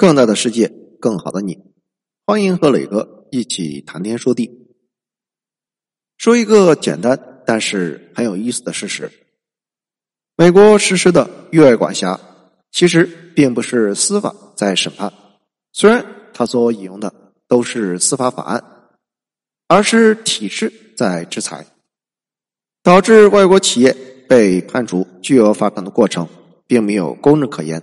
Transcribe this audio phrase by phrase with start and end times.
[0.00, 1.58] 更大的世界，更好的你，
[2.24, 4.50] 欢迎和磊哥一起谈天说地。
[6.16, 9.12] 说一个简单但是很有意思的事实：
[10.38, 12.18] 美国实施的域外管辖，
[12.72, 13.04] 其实
[13.36, 15.12] 并不是司法在审判，
[15.74, 17.12] 虽然他所引用的
[17.46, 18.64] 都是司法法案，
[19.68, 21.66] 而是体制在制裁，
[22.82, 23.94] 导致外国企业
[24.26, 26.26] 被判处巨额罚款的过程，
[26.66, 27.82] 并没有公正可言，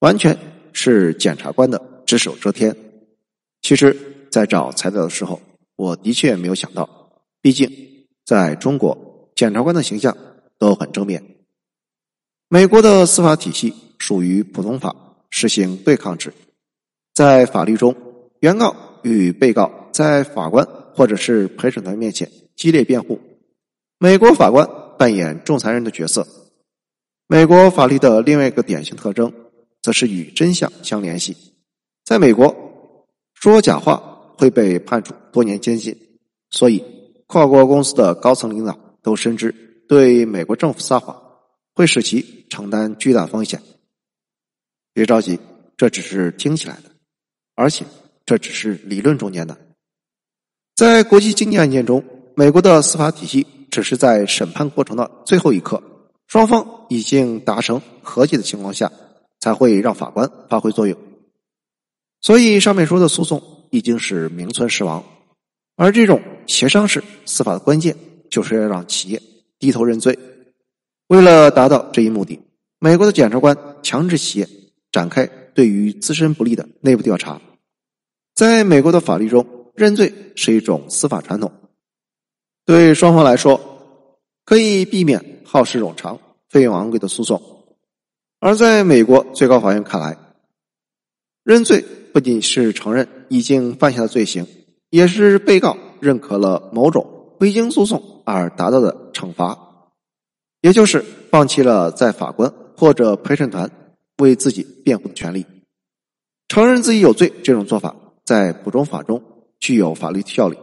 [0.00, 0.36] 完全。
[0.78, 2.76] 是检察官的只手遮天。
[3.62, 3.96] 其实，
[4.30, 5.40] 在找材料的时候，
[5.74, 6.86] 我的确没有想到，
[7.40, 7.70] 毕竟
[8.26, 10.14] 在中国，检察官的形象
[10.58, 11.24] 都很正面。
[12.48, 14.94] 美国的司法体系属于普通法，
[15.30, 16.34] 实行对抗制。
[17.14, 17.96] 在法律中，
[18.40, 23.18] 原告与被告在法官或者是陪审团面前激烈辩护，
[23.98, 26.28] 美国法官扮演仲裁人的角色。
[27.26, 29.32] 美国法律的另外一个典型特征。
[29.86, 31.36] 则是与真相相联系。
[32.04, 32.52] 在美国，
[33.34, 35.96] 说假话会被判处多年监禁，
[36.50, 36.84] 所以
[37.28, 39.54] 跨国公司的高层领导都深知，
[39.88, 41.22] 对美国政府撒谎
[41.72, 43.62] 会使其承担巨大风险。
[44.92, 45.38] 别着急，
[45.76, 46.90] 这只是听起来的，
[47.54, 47.84] 而且
[48.24, 49.56] 这只是理论中间的。
[50.74, 52.02] 在国际经济案件中，
[52.34, 55.80] 美国的司法体系只是在审判过程的最后一刻，
[56.26, 58.90] 双方已经达成和解的情况下。
[59.46, 60.98] 才会让法官发挥作用，
[62.20, 65.04] 所以上面说的诉讼已经是名存实亡。
[65.76, 67.96] 而这种协商式司法的关键，
[68.28, 69.22] 就是要让企业
[69.60, 70.18] 低头认罪。
[71.06, 72.40] 为了达到这一目的，
[72.80, 74.48] 美国的检察官强制企业
[74.90, 77.40] 展开对于自身不利的内部调查。
[78.34, 81.52] 在美国的法律中，认罪是一种司法传统，
[82.64, 83.60] 对双方来说，
[84.44, 87.55] 可以避免耗时冗长、费用昂贵的诉讼。
[88.46, 90.16] 而在美国最高法院看来，
[91.42, 94.46] 认罪不仅是承认已经犯下的罪行，
[94.88, 99.58] 也是被告认可了某种未经诉讼而达到的惩罚，
[100.60, 103.68] 也就是放弃了在法官或者陪审团
[104.18, 105.44] 为自己辩护的权利。
[106.46, 109.20] 承认自己有罪这种做法，在普通法中
[109.58, 110.56] 具有法律效力，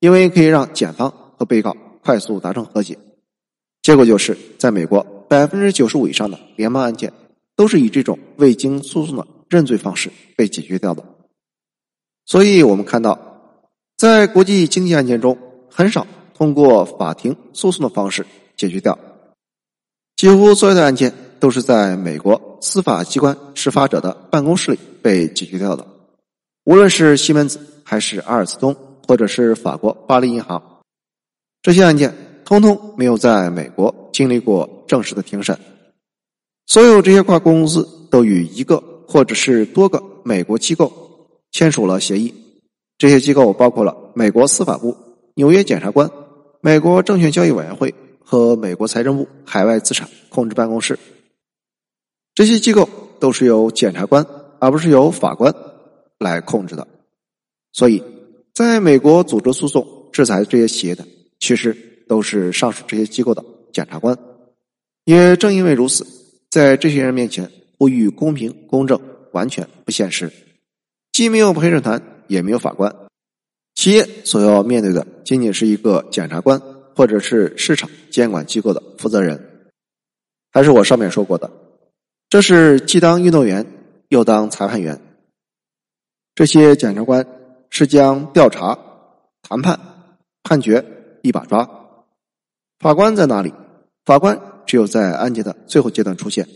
[0.00, 1.74] 因为可以让检方和被告
[2.04, 2.98] 快速达成和解。
[3.80, 5.15] 结果就是在美国。
[5.28, 7.12] 百分之九十五以上的联邦案件
[7.54, 11.04] 都是以这种未经诉讼的认罪方式被解决掉的，
[12.24, 13.18] 所以我们看到，
[13.96, 15.38] 在国际经济案件中，
[15.70, 18.26] 很少通过法庭诉讼的方式
[18.56, 18.98] 解决掉，
[20.16, 25.86] 几乎所有的案件都是在美国司法机关执法者的办公室里被解决掉的。
[26.64, 28.76] 无论是西门子，还是阿尔斯通，
[29.06, 30.80] 或者是法国巴黎银行，
[31.62, 33.94] 这些案件通通没有在美国。
[34.16, 35.58] 经历过正式的庭审，
[36.66, 40.92] 所有这些跨国公司都与一个或者是多个美国机构
[41.52, 42.32] 签署了协议。
[42.98, 44.96] 这些机构包括了美国司法部、
[45.34, 46.10] 纽约检察官、
[46.60, 50.98] 美国证券交易委员会和美国财政部海外资产控制办公室。
[52.34, 52.88] 这些机构
[53.20, 54.26] 都是由检察官
[54.58, 55.54] 而不是由法官
[56.18, 56.86] 来控制的。
[57.72, 58.02] 所以，
[58.54, 61.06] 在美国组织诉讼制裁这些企业的，
[61.38, 61.76] 其实
[62.08, 63.44] 都是上述这些机构的。
[63.72, 64.16] 检察官，
[65.06, 66.04] 也正因为如此，
[66.50, 69.00] 在这些人面前呼吁公平公正
[69.32, 70.32] 完全不现实，
[71.12, 72.92] 既没有陪审团，也没有法官，
[73.76, 76.60] 企业所要面对的仅仅是一个检察官
[76.96, 79.70] 或者是市场监管机构的负责人。
[80.50, 81.52] 还是我上面说过的，
[82.28, 83.64] 这是既当运动员
[84.08, 85.00] 又当裁判员。
[86.34, 87.24] 这些检察官
[87.70, 88.76] 是将调查、
[89.40, 89.78] 谈判、
[90.42, 90.84] 判决
[91.22, 91.70] 一把抓，
[92.80, 93.54] 法官在哪里？
[94.04, 96.48] 法官只有在案件的最后阶段出现。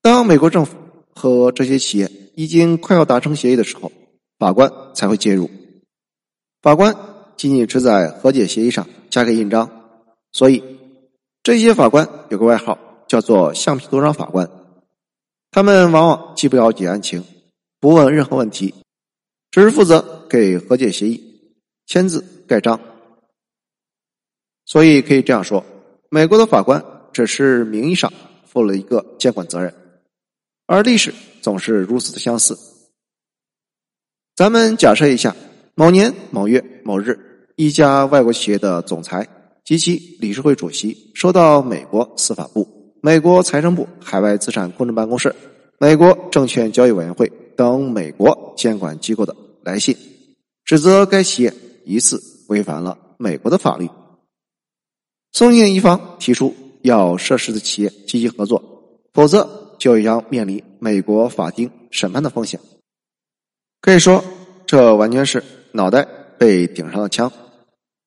[0.00, 0.76] 当美国政府
[1.14, 3.90] 和这些企业已经快要达成协议的时候，
[4.38, 5.50] 法官才会介入。
[6.62, 6.96] 法官
[7.36, 9.70] 仅仅是在和解协议上加个印章，
[10.32, 10.62] 所以
[11.42, 14.48] 这些法官有个外号叫做“橡皮图章法官”。
[15.50, 17.24] 他们往往既不了解案情，
[17.80, 18.74] 不问任何问题，
[19.50, 21.52] 只是负责给和解协议
[21.86, 22.80] 签字盖章。
[24.66, 25.64] 所以可以这样说。
[26.10, 26.84] 美国的法官
[27.14, 28.12] 只是名义上
[28.44, 29.72] 负了一个监管责任，
[30.66, 32.58] 而历史总是如此的相似。
[34.34, 35.34] 咱们假设一下，
[35.76, 37.16] 某年某月某日，
[37.54, 39.26] 一家外国企业的总裁
[39.64, 45.32] 及其理事会主席收到美国司法部、美国财政部海外资产控制办公室、
[45.78, 49.96] 美国证券交易委员会等美国监管机构的来信，
[50.64, 53.88] 指责该企业疑似违反了美国的法律。
[55.30, 62.60] 送信一方提出要涉事的企业积极合作，否则就要面临美国法庭审判的风险。
[63.80, 64.22] 可以说，
[64.66, 65.42] 这完全是
[65.72, 66.06] 脑袋
[66.38, 67.32] 被顶上了枪，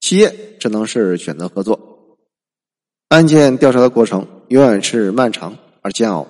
[0.00, 2.18] 企业只能是选择合作。
[3.10, 6.26] 案件调查的过程永远是漫长而煎熬，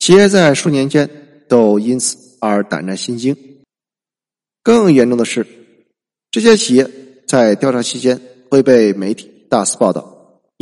[0.00, 1.08] 企业在数年间
[1.48, 3.36] 都因此而胆战心惊。
[4.64, 5.46] 更严重的是，
[6.32, 6.90] 这些企业
[7.28, 8.20] 在调查期间
[8.50, 10.11] 会被媒体大肆报道，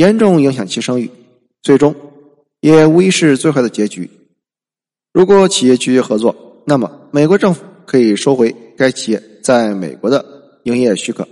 [0.00, 1.10] 严重影响其声誉，
[1.60, 1.94] 最终
[2.60, 4.10] 也无疑是最坏的结局。
[5.12, 10.24] 如果企业拒绝合作，那么美国政府可以收回该企业在美国的
[10.62, 11.28] 营业许可，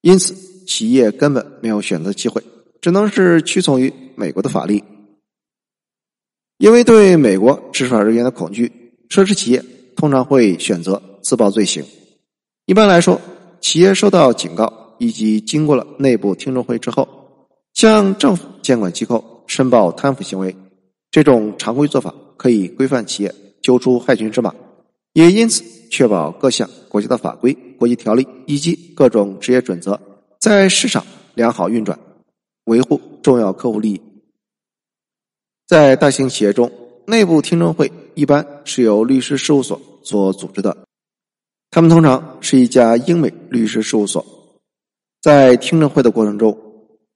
[0.00, 0.34] 因此
[0.66, 2.42] 企业根本没有选择机会，
[2.80, 4.82] 只能是屈从于美国的法律。
[6.56, 8.72] 因为对美国执法人员的恐惧，
[9.10, 9.62] 奢侈企业
[9.94, 11.02] 通常会选择。
[11.20, 11.84] 自曝罪行，
[12.64, 13.20] 一般来说，
[13.60, 17.06] 企业收到警告以及经过了内部听证会之后，
[17.78, 20.52] 向政府监管机构申报贪腐行为，
[21.12, 23.32] 这种常规做法可以规范企业
[23.62, 24.52] 揪出害群之马，
[25.12, 30.00] 也因此确保各项国家的法规、国际条例以及各种职业准则
[30.40, 31.96] 在市场良好运转，
[32.64, 34.00] 维护重要客户利益。
[35.68, 36.68] 在大型企业中，
[37.06, 40.76] 内部听证会一般是由律师事务所所组织的。
[41.70, 44.26] 他们通常是一家英美律师事务所，
[45.22, 46.58] 在听证会的过程中，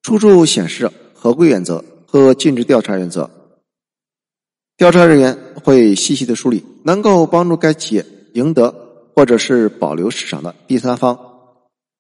[0.02, 3.30] 处处显示合规原则和禁止调查原则。
[4.76, 8.04] 调查人员会细细的梳理能够帮助该企业
[8.34, 8.74] 赢得
[9.14, 11.18] 或者是保留市场的第三方，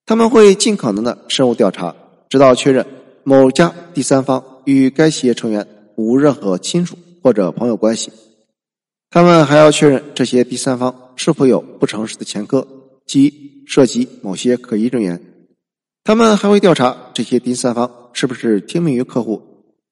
[0.04, 1.94] 他们会尽可能的深入调查，
[2.28, 2.84] 直到确认
[3.22, 5.66] 某家第三方与该企业成员
[5.96, 8.12] 无任何亲属或者朋友关系。
[9.10, 10.94] 他们还要确认这些第三方。
[11.14, 12.66] 是否有不诚实的前科，
[13.06, 15.31] 及涉及某些可疑人员？
[16.04, 19.40] 他们还会调查这些第三方是不是听命于客户。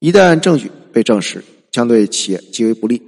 [0.01, 3.01] 一旦证据被证实，将对企业极为不利。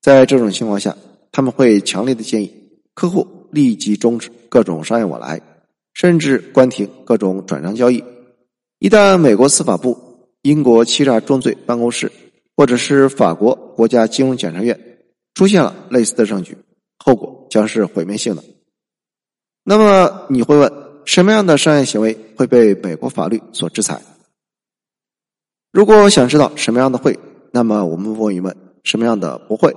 [0.00, 0.96] 在这种情况下，
[1.30, 2.52] 他们会强烈的建议
[2.94, 5.40] 客户立即终止各种商业往来，
[5.92, 8.02] 甚至关停各种转账交易。
[8.78, 9.98] 一旦美国司法部、
[10.40, 12.10] 英国欺诈重罪办公室
[12.56, 14.78] 或者是法国国家金融检察院
[15.34, 16.56] 出现了类似的证据，
[16.98, 18.42] 后果将是毁灭性的。
[19.64, 20.72] 那么你会问，
[21.04, 24.00] 什么样的商业行为会被美国法律所制裁？
[25.72, 27.18] 如果想知道什么样的会，
[27.50, 29.74] 那么我们问一问，什么样的不会？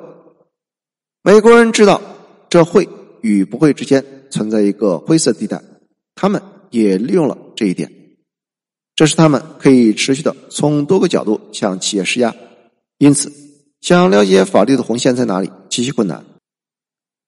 [1.24, 2.01] 美国人知道
[2.50, 2.88] 这会
[3.22, 5.62] 与不会之间存在一个灰色地带，
[6.13, 7.92] 他们也利用了这一点，
[8.94, 12.36] 这是他们可以持续的从多个角度向企业施压。
[12.98, 13.31] 因此，
[13.81, 16.24] 想了解法律的红线在哪里，极其困难。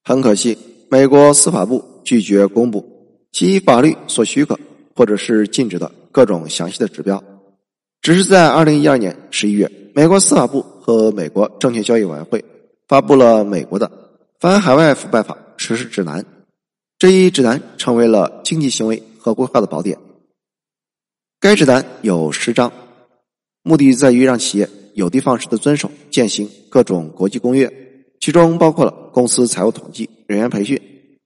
[0.04, 0.58] 很可惜，
[0.90, 2.97] 美国司法部拒绝公布
[3.38, 4.60] 其法律所许可
[4.96, 7.24] 或者是禁止的各种详细的指标。
[8.02, 12.44] 只是在二零一二年十一月，美国司法部和美国证券交易委员会
[12.88, 13.88] 发布了美国的
[14.40, 16.20] 《反海外腐败法实施指南》，
[16.98, 20.00] 这一指南成为了经济行为合规化的宝典。
[21.40, 22.74] 该指南有十章，
[23.62, 27.72] 目的在于让企业有的放矢的遵守践行各种国际公约。
[28.20, 30.82] 其中包括了公司财务统计、人员培训、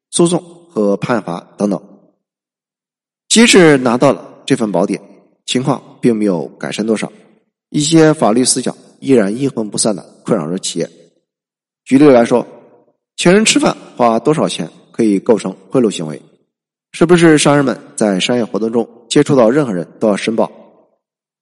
[0.09, 1.81] 诉讼和判罚等等。
[3.31, 5.01] 即使拿到了这份宝典，
[5.45, 7.09] 情况并没有改善多少，
[7.69, 10.89] 一些法律死角依然阴魂不散的困扰着企业。
[11.85, 12.45] 举例来说，
[13.15, 16.21] 请人吃饭花多少钱可以构成贿赂行为？
[16.91, 20.51] 是不是商人们在商业活动中接触到任何人都要申报？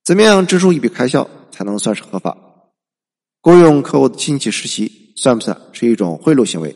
[0.06, 2.38] 怎么样支出一笔开销才能算是合法？
[3.42, 5.12] 雇佣客户的亲戚实习？
[5.16, 6.76] 算不算是一种贿赂行为？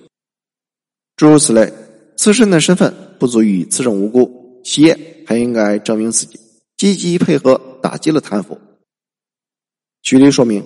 [1.16, 1.72] 诸如此类，
[2.18, 6.40] 自身的身份不足以自证无辜，企业还应该证明自己
[6.78, 8.58] 积极配合打击了贪腐。
[10.02, 10.66] 举例说明，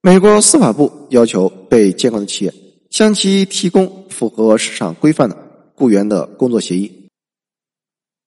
[0.00, 2.52] 美国司法部要求被监管的企业
[2.90, 5.36] 向其提供符合市场规范的
[5.74, 7.08] 雇员的工作协议。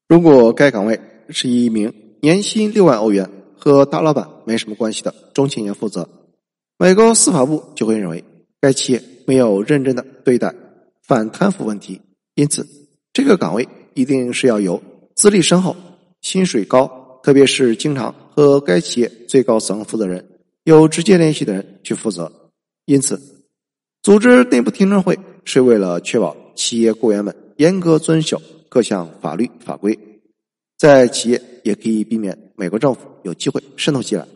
[0.08, 6.08] 如果该岗位是一名年薪六万欧元和大老板没什么关系的中青年负责，
[6.78, 8.24] 美国司法部就会认为。
[8.60, 10.52] 该企业没有认真的对待
[11.04, 12.02] 反贪腐问题，
[12.34, 12.68] 因此
[13.14, 14.82] 这个岗位一定是要由
[15.18, 15.76] 资历深厚、
[16.22, 20.24] 薪水高，特别是经常和该企业最高层负责人
[20.64, 22.32] 有直接联系的人去负责。
[22.86, 23.20] 因此，
[24.04, 29.98] 组织内部听证会是为了确保企业雇员们严格遵守各项法律法规，
[30.78, 34.28] 在企业也可以避免美国政府有机会渗透进来。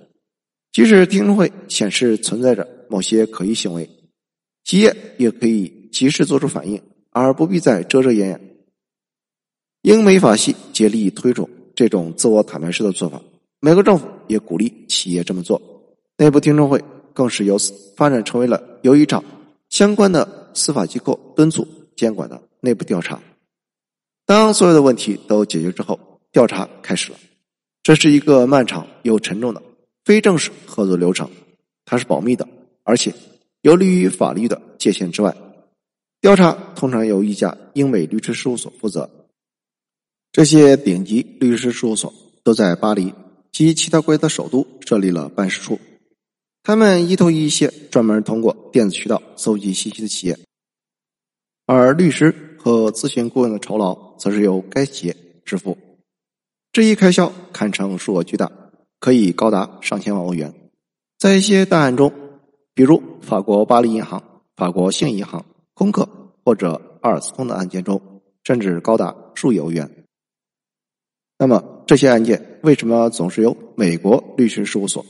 [0.72, 3.88] 即使听证会显示存在着某些可疑行为。
[4.64, 8.48] 企业也可以及时做出反应，而不必再遮遮掩掩。
[9.82, 13.22] 英美法系竭力推崇这种自我坦白式的做法，
[13.60, 15.62] 美国政府也鼓励企业这么做。
[16.18, 16.84] 内部听证会
[17.14, 19.24] 更是由此发展成为了由一场
[19.70, 23.22] 相关的司法机构敦促监管的内部调查。
[24.26, 26.00] 当所有的问题都解决之后，
[26.32, 27.20] 调查开始了。
[27.84, 29.62] 这是一个漫长又沉重的
[30.04, 31.30] 非正式合作流程，
[31.86, 32.48] 它是保密的，
[32.82, 33.14] 而且
[33.62, 35.32] 游离于法律的界限之外。
[36.22, 39.08] 调查通常由一家英美律师事务所负责。
[40.32, 43.14] 这些顶级律师事务所都在巴黎
[43.52, 45.80] 及其他国家的首都设立了办事处。
[46.64, 50.38] 他们依托一些专门通过电子渠道搜集信息的企业，
[51.66, 55.78] 而律师和咨询顾问的酬劳则是由该企业支付。
[56.72, 58.52] 这一开销堪称数额巨大，
[59.00, 60.54] 可以高达上千万欧元。
[61.18, 62.14] 在一些大案中，
[62.74, 65.46] 比如法国巴黎银行、法国兴银行。
[65.74, 66.08] 空客
[66.46, 68.00] 或者阿尔斯通的案件中，
[68.44, 70.01] 甚至高达数亿欧元。
[71.42, 75.04] 那么，这些案件为什么总是由美国律师事务所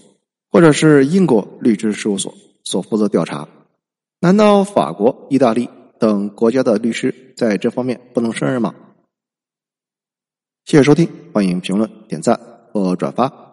[0.50, 2.34] 或者是英国律师事务所
[2.64, 3.50] 所负责调查？
[4.22, 5.70] 难道法国、意大利
[6.00, 8.74] 等国家的律师在这方面不能胜任吗？
[10.64, 12.40] 谢谢收听，欢迎评论、点赞
[12.72, 13.51] 和转发。